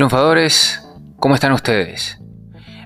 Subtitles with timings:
[0.00, 0.82] Triunfadores,
[1.18, 2.18] ¿cómo están ustedes?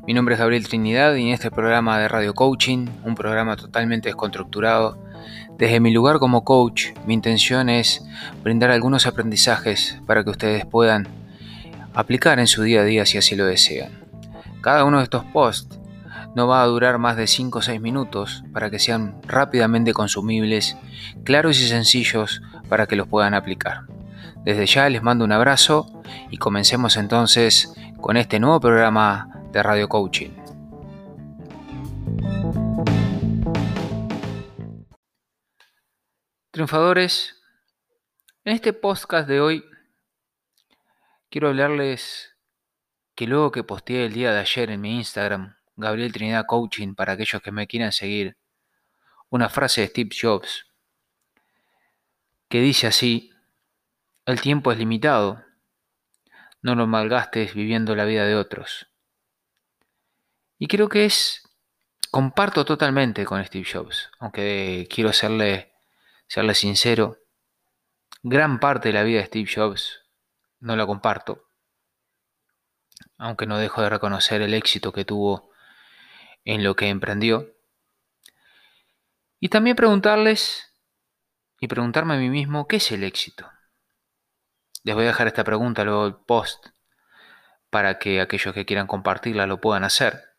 [0.05, 4.09] Mi nombre es Gabriel Trinidad y en este programa de Radio Coaching, un programa totalmente
[4.09, 4.99] desconstructurado,
[5.57, 8.05] desde mi lugar como coach, mi intención es
[8.43, 11.07] brindar algunos aprendizajes para que ustedes puedan
[11.95, 13.93] aplicar en su día a día si así lo desean.
[14.61, 15.79] Cada uno de estos posts
[16.35, 20.77] no va a durar más de 5 o 6 minutos para que sean rápidamente consumibles,
[21.23, 23.94] claros y sencillos para que los puedan aplicar.
[24.45, 29.89] Desde ya les mando un abrazo y comencemos entonces con este nuevo programa de Radio
[29.89, 30.33] Coaching.
[36.51, 37.43] Triunfadores,
[38.45, 39.65] en este podcast de hoy
[41.31, 42.37] quiero hablarles
[43.15, 47.15] que luego que posteé el día de ayer en mi Instagram, Gabriel Trinidad Coaching, para
[47.15, 48.37] aquellos que me quieran seguir,
[49.31, 50.67] una frase de Steve Jobs
[52.51, 53.34] que dice así,
[54.27, 55.43] el tiempo es limitado,
[56.63, 58.89] no lo malgastes viviendo la vida de otros.
[60.59, 61.43] Y creo que es,
[62.11, 65.75] comparto totalmente con Steve Jobs, aunque quiero serle,
[66.27, 67.19] serle sincero,
[68.23, 70.01] gran parte de la vida de Steve Jobs
[70.61, 71.47] no la comparto,
[73.19, 75.51] aunque no dejo de reconocer el éxito que tuvo
[76.45, 77.53] en lo que emprendió.
[79.39, 80.73] Y también preguntarles
[81.61, 83.51] y preguntarme a mí mismo, ¿qué es el éxito?
[84.85, 86.69] Les voy a dejar esta pregunta luego del post
[87.71, 90.37] para que aquellos que quieran compartirla lo puedan hacer.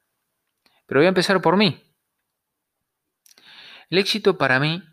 [0.86, 1.94] Pero voy a empezar por mí.
[3.90, 4.84] El éxito para mí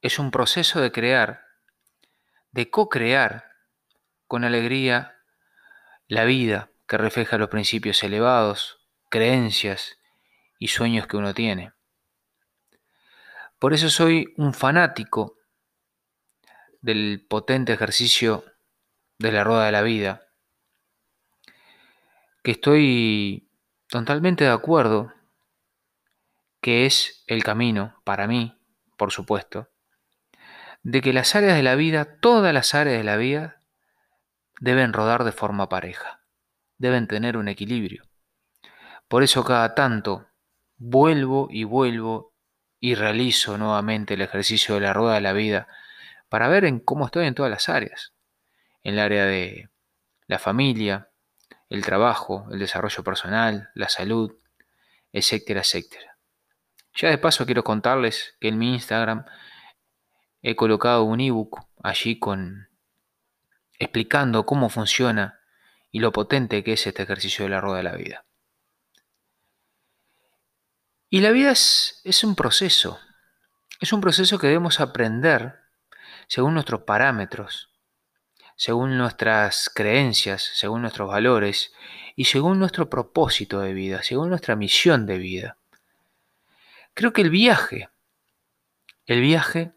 [0.00, 1.44] es un proceso de crear,
[2.50, 3.52] de co-crear
[4.26, 5.18] con alegría
[6.08, 9.98] la vida que refleja los principios elevados, creencias
[10.58, 11.72] y sueños que uno tiene.
[13.58, 15.36] Por eso soy un fanático
[16.80, 18.44] del potente ejercicio
[19.22, 20.26] de la rueda de la vida,
[22.42, 23.48] que estoy
[23.86, 25.12] totalmente de acuerdo
[26.60, 28.58] que es el camino, para mí,
[28.96, 29.68] por supuesto,
[30.82, 33.60] de que las áreas de la vida, todas las áreas de la vida,
[34.60, 36.20] deben rodar de forma pareja,
[36.78, 38.04] deben tener un equilibrio.
[39.06, 40.26] Por eso cada tanto
[40.78, 42.32] vuelvo y vuelvo
[42.80, 45.68] y realizo nuevamente el ejercicio de la rueda de la vida
[46.28, 48.12] para ver en cómo estoy en todas las áreas.
[48.84, 49.70] En el área de
[50.26, 51.10] la familia,
[51.68, 54.32] el trabajo, el desarrollo personal, la salud,
[55.12, 56.18] etcétera, etcétera.
[56.94, 59.24] Ya de paso quiero contarles que en mi Instagram
[60.42, 62.68] he colocado un ebook allí con
[63.78, 65.40] explicando cómo funciona
[65.90, 68.24] y lo potente que es este ejercicio de la rueda de la vida.
[71.08, 73.00] Y la vida es, es un proceso,
[73.80, 75.58] es un proceso que debemos aprender
[76.28, 77.71] según nuestros parámetros,
[78.62, 81.72] según nuestras creencias, según nuestros valores
[82.14, 85.56] y según nuestro propósito de vida, según nuestra misión de vida.
[86.94, 87.90] Creo que el viaje,
[89.06, 89.72] el viaje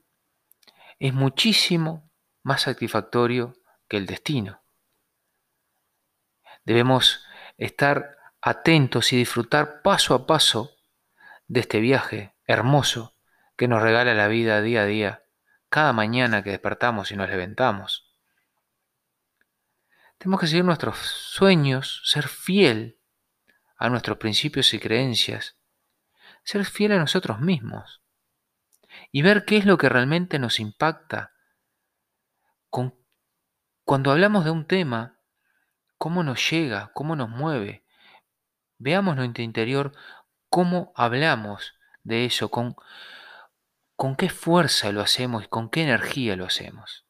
[0.99, 2.07] es muchísimo
[2.43, 3.55] más satisfactorio
[3.87, 4.61] que el destino.
[6.63, 7.25] Debemos
[7.57, 10.75] estar atentos y disfrutar paso a paso
[11.47, 13.15] de este viaje hermoso
[13.57, 15.23] que nos regala la vida día a día,
[15.69, 18.04] cada mañana que despertamos y nos levantamos.
[20.17, 22.99] Tenemos que seguir nuestros sueños, ser fiel
[23.77, 25.57] a nuestros principios y creencias,
[26.43, 28.01] ser fiel a nosotros mismos
[29.11, 31.33] y ver qué es lo que realmente nos impacta.
[32.69, 32.95] Con,
[33.83, 35.19] cuando hablamos de un tema,
[35.97, 37.85] cómo nos llega, cómo nos mueve.
[38.77, 39.93] Veamos nuestro interior
[40.49, 42.75] cómo hablamos de eso, con,
[43.95, 47.04] con qué fuerza lo hacemos y con qué energía lo hacemos.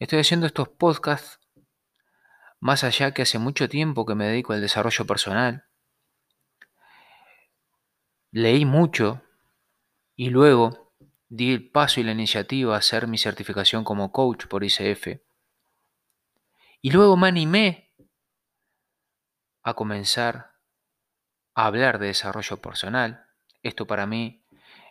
[0.00, 1.38] Estoy haciendo estos podcasts
[2.58, 5.66] más allá que hace mucho tiempo que me dedico al desarrollo personal.
[8.30, 9.20] Leí mucho
[10.16, 10.94] y luego
[11.28, 15.20] di el paso y la iniciativa a hacer mi certificación como coach por ICF.
[16.80, 17.94] Y luego me animé
[19.62, 20.54] a comenzar
[21.54, 23.26] hablar de desarrollo personal.
[23.62, 24.46] Esto para mí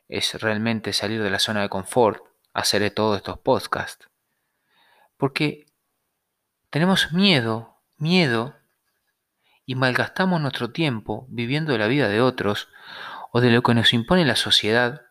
[0.07, 2.23] es realmente salir de la zona de confort,
[2.53, 4.08] hacer todos estos podcasts.
[5.19, 5.66] Porque
[6.69, 8.56] tenemos miedo, miedo,
[9.66, 12.69] y malgastamos nuestro tiempo viviendo la vida de otros
[13.33, 15.01] o de lo que nos impone la sociedad,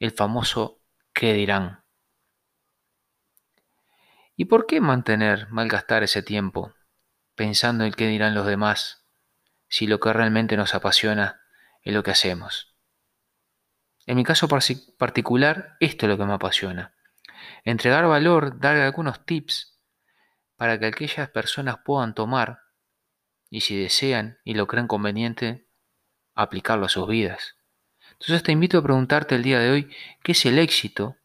[0.00, 0.82] el famoso
[1.14, 1.84] ¿qué dirán?
[4.34, 6.74] ¿Y por qué mantener, malgastar ese tiempo
[7.36, 9.06] pensando en qué dirán los demás
[9.68, 11.40] si lo que realmente nos apasiona
[11.82, 12.74] es lo que hacemos.
[14.06, 16.95] En mi caso particular, esto es lo que me apasiona.
[17.64, 19.78] Entregar valor, dar algunos tips
[20.56, 22.60] para que aquellas personas puedan tomar
[23.50, 25.66] y si desean y lo creen conveniente,
[26.34, 27.56] aplicarlo a sus vidas.
[28.12, 31.16] Entonces te invito a preguntarte el día de hoy, ¿qué es el éxito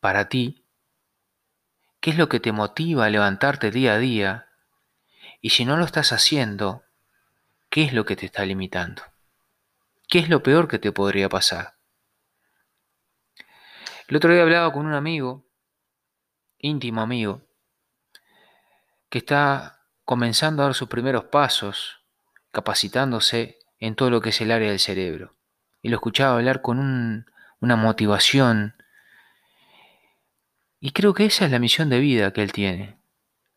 [0.00, 0.64] para ti?
[2.00, 4.48] ¿Qué es lo que te motiva a levantarte día a día?
[5.40, 6.84] Y si no lo estás haciendo,
[7.70, 9.02] ¿qué es lo que te está limitando?
[10.08, 11.73] ¿Qué es lo peor que te podría pasar?
[14.06, 15.46] El otro día hablaba con un amigo,
[16.58, 17.42] íntimo amigo,
[19.08, 22.02] que está comenzando a dar sus primeros pasos,
[22.50, 25.34] capacitándose en todo lo que es el área del cerebro.
[25.80, 27.26] Y lo escuchaba hablar con
[27.60, 28.74] una motivación.
[30.80, 32.98] Y creo que esa es la misión de vida que él tiene.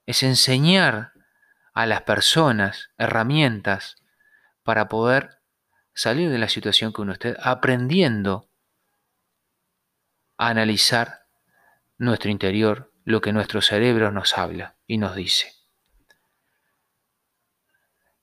[0.06, 1.12] Es enseñar
[1.74, 3.98] a las personas herramientas
[4.64, 5.40] para poder
[5.94, 8.47] salir de la situación que uno esté, aprendiendo
[10.38, 11.26] a analizar
[11.98, 15.54] nuestro interior, lo que nuestro cerebro nos habla y nos dice.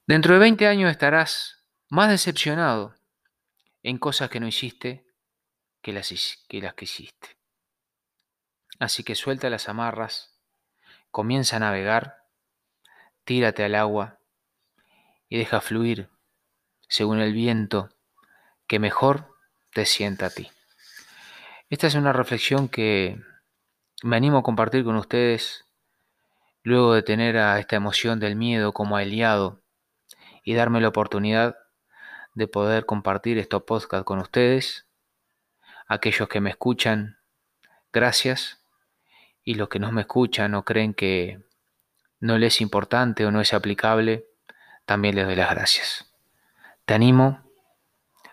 [0.06, 2.94] Dentro de 20 años estarás más decepcionado
[3.82, 5.06] en cosas que no hiciste
[5.80, 6.12] que las
[6.48, 7.36] que, las que hiciste.
[8.78, 10.34] Así que suelta las amarras,
[11.10, 12.24] comienza a navegar,
[13.24, 14.18] tírate al agua
[15.28, 16.10] y deja fluir
[16.88, 17.90] según el viento
[18.66, 19.36] que mejor
[19.72, 20.50] te sienta a ti.
[21.74, 23.20] Esta es una reflexión que
[24.04, 25.66] me animo a compartir con ustedes
[26.62, 29.60] luego de tener a esta emoción del miedo como aliado
[30.44, 31.56] y darme la oportunidad
[32.34, 34.86] de poder compartir estos podcasts con ustedes.
[35.88, 37.18] Aquellos que me escuchan,
[37.92, 38.62] gracias.
[39.42, 41.42] Y los que no me escuchan o creen que
[42.20, 44.26] no les es importante o no es aplicable,
[44.84, 46.14] también les doy las gracias.
[46.84, 47.42] Te animo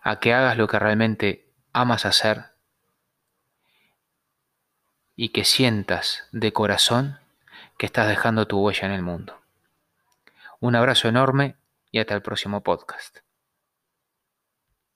[0.03, 2.50] a que hagas lo que realmente amas hacer
[5.15, 7.19] y que sientas de corazón
[7.77, 9.39] que estás dejando tu huella en el mundo.
[10.59, 11.55] Un abrazo enorme
[11.91, 13.19] y hasta el próximo podcast.